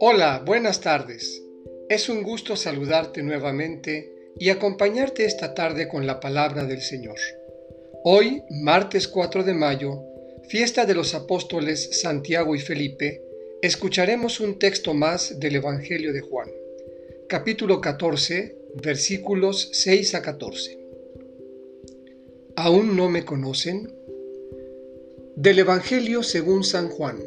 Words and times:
Hola, 0.00 0.42
buenas 0.44 0.80
tardes. 0.80 1.42
Es 1.88 2.08
un 2.08 2.22
gusto 2.22 2.56
saludarte 2.56 3.22
nuevamente 3.22 4.12
y 4.38 4.50
acompañarte 4.50 5.24
esta 5.24 5.54
tarde 5.54 5.88
con 5.88 6.06
la 6.06 6.20
palabra 6.20 6.64
del 6.64 6.82
Señor. 6.82 7.16
Hoy, 8.04 8.42
martes 8.50 9.08
4 9.08 9.42
de 9.44 9.54
mayo, 9.54 10.02
fiesta 10.48 10.86
de 10.86 10.94
los 10.94 11.14
apóstoles 11.14 12.00
Santiago 12.00 12.54
y 12.54 12.60
Felipe, 12.60 13.22
escucharemos 13.62 14.38
un 14.40 14.58
texto 14.58 14.94
más 14.94 15.40
del 15.40 15.56
Evangelio 15.56 16.12
de 16.12 16.20
Juan, 16.20 16.48
capítulo 17.28 17.80
14, 17.80 18.56
versículos 18.82 19.70
6 19.72 20.14
a 20.14 20.22
14. 20.22 20.78
¿Aún 22.56 22.96
no 22.96 23.08
me 23.08 23.24
conocen? 23.24 24.01
Del 25.36 25.60
Evangelio 25.60 26.22
según 26.22 26.62
San 26.62 26.90
Juan. 26.90 27.18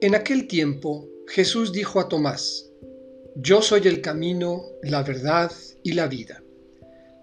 En 0.00 0.16
aquel 0.16 0.48
tiempo 0.48 1.08
Jesús 1.28 1.72
dijo 1.72 2.00
a 2.00 2.08
Tomás, 2.08 2.68
Yo 3.36 3.62
soy 3.62 3.86
el 3.86 4.00
camino, 4.00 4.64
la 4.82 5.04
verdad 5.04 5.52
y 5.84 5.92
la 5.92 6.08
vida. 6.08 6.42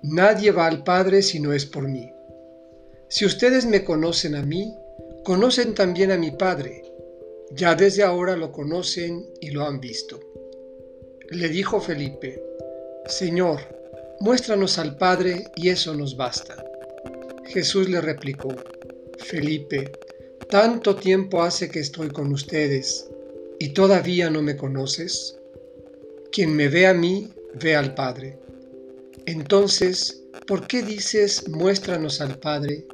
Nadie 0.04 0.52
va 0.52 0.68
al 0.68 0.86
Padre 0.86 1.22
si 1.22 1.42
no 1.42 1.52
es 1.52 1.66
por 1.66 1.90
mí. 1.90 2.10
Si 3.10 3.26
ustedes 3.26 3.66
me 3.66 3.84
conocen 3.84 4.36
a 4.36 4.42
mí, 4.42 4.74
conocen 5.26 5.76
también 5.76 6.12
a 6.12 6.18
mi 6.18 6.32
Padre. 6.32 6.84
Ya 7.52 7.76
desde 7.76 8.04
ahora 8.04 8.38
lo 8.38 8.54
conocen 8.54 9.26
y 9.42 9.50
lo 9.52 9.66
han 9.66 9.82
visto. 9.82 10.18
Le 11.30 11.50
dijo 11.50 11.82
Felipe, 11.82 12.42
Señor, 13.06 13.60
muéstranos 14.22 14.80
al 14.80 14.98
Padre 14.98 15.44
y 15.58 15.68
eso 15.68 15.94
nos 15.94 16.16
basta. 16.16 16.64
Jesús 17.48 17.90
le 17.90 18.00
replicó, 18.00 18.56
Felipe, 19.18 19.92
tanto 20.50 20.96
tiempo 20.96 21.42
hace 21.42 21.70
que 21.70 21.80
estoy 21.80 22.10
con 22.10 22.32
ustedes 22.32 23.10
y 23.60 23.70
todavía 23.70 24.30
no 24.30 24.42
me 24.42 24.56
conoces. 24.56 25.38
Quien 26.32 26.56
me 26.56 26.70
ve 26.70 26.88
a 26.88 26.94
mí, 26.94 27.34
ve 27.56 27.76
al 27.76 27.94
Padre. 27.96 28.38
Entonces, 29.26 30.24
¿por 30.48 30.68
qué 30.68 30.84
dices, 30.84 31.50
muéstranos 31.50 32.22
al 32.22 32.40
Padre? 32.40 32.86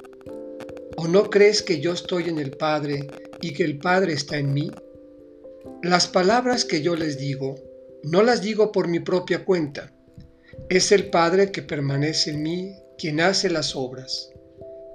¿O 0.96 1.06
no 1.06 1.30
crees 1.30 1.62
que 1.62 1.80
yo 1.80 1.92
estoy 1.92 2.28
en 2.28 2.38
el 2.38 2.52
Padre 2.52 3.06
y 3.40 3.52
que 3.52 3.64
el 3.64 3.78
Padre 3.78 4.14
está 4.14 4.38
en 4.38 4.52
mí? 4.52 4.70
Las 5.82 6.08
palabras 6.08 6.64
que 6.64 6.82
yo 6.82 6.96
les 6.96 7.18
digo, 7.18 7.56
no 8.02 8.22
las 8.22 8.42
digo 8.42 8.72
por 8.72 8.88
mi 8.88 9.00
propia 9.00 9.44
cuenta. 9.44 9.92
Es 10.68 10.92
el 10.92 11.10
Padre 11.10 11.52
que 11.52 11.62
permanece 11.62 12.30
en 12.30 12.42
mí 12.42 12.74
quien 12.96 13.20
hace 13.20 13.50
las 13.50 13.76
obras. 13.76 14.30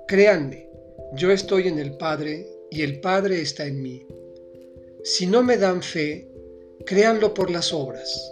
Créanme, 0.08 0.69
yo 1.14 1.32
estoy 1.32 1.68
en 1.68 1.80
el 1.80 1.98
Padre 1.98 2.48
y 2.70 2.84
el 2.84 3.00
Padre 3.00 3.42
está 3.42 3.66
en 3.66 3.82
mí. 3.82 4.06
Si 5.04 5.26
no 5.26 5.42
me 5.42 5.58
dan 5.58 5.82
fe, 5.82 6.30
créanlo 6.86 7.34
por 7.34 7.50
las 7.50 7.74
obras. 7.74 8.32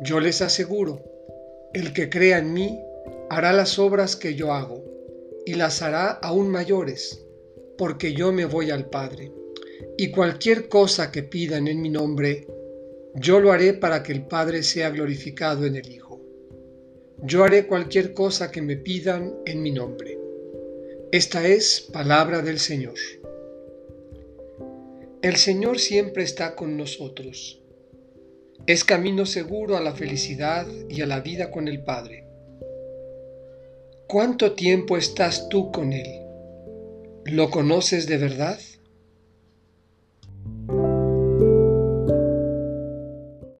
Yo 0.00 0.18
les 0.18 0.40
aseguro, 0.40 1.04
el 1.74 1.92
que 1.92 2.08
crea 2.08 2.38
en 2.38 2.54
mí 2.54 2.80
hará 3.28 3.52
las 3.52 3.78
obras 3.78 4.16
que 4.16 4.34
yo 4.34 4.54
hago 4.54 4.82
y 5.44 5.54
las 5.54 5.82
hará 5.82 6.12
aún 6.12 6.48
mayores, 6.48 7.22
porque 7.76 8.14
yo 8.14 8.32
me 8.32 8.46
voy 8.46 8.70
al 8.70 8.88
Padre. 8.88 9.30
Y 9.98 10.10
cualquier 10.10 10.68
cosa 10.68 11.12
que 11.12 11.22
pidan 11.22 11.68
en 11.68 11.82
mi 11.82 11.90
nombre, 11.90 12.46
yo 13.14 13.40
lo 13.40 13.52
haré 13.52 13.74
para 13.74 14.02
que 14.02 14.12
el 14.12 14.26
Padre 14.26 14.62
sea 14.62 14.88
glorificado 14.88 15.66
en 15.66 15.76
el 15.76 15.90
Hijo. 15.90 16.18
Yo 17.22 17.44
haré 17.44 17.66
cualquier 17.66 18.14
cosa 18.14 18.50
que 18.50 18.62
me 18.62 18.76
pidan 18.76 19.34
en 19.44 19.60
mi 19.60 19.70
nombre. 19.70 20.19
Esta 21.12 21.44
es 21.44 21.88
palabra 21.92 22.40
del 22.40 22.60
Señor. 22.60 22.94
El 25.22 25.34
Señor 25.34 25.80
siempre 25.80 26.22
está 26.22 26.54
con 26.54 26.76
nosotros. 26.76 27.60
Es 28.68 28.84
camino 28.84 29.26
seguro 29.26 29.76
a 29.76 29.80
la 29.80 29.92
felicidad 29.92 30.68
y 30.88 31.02
a 31.02 31.06
la 31.06 31.18
vida 31.18 31.50
con 31.50 31.66
el 31.66 31.82
Padre. 31.82 32.26
¿Cuánto 34.06 34.52
tiempo 34.52 34.96
estás 34.96 35.48
tú 35.48 35.72
con 35.72 35.92
Él? 35.92 36.22
¿Lo 37.24 37.50
conoces 37.50 38.06
de 38.06 38.16
verdad? 38.16 38.60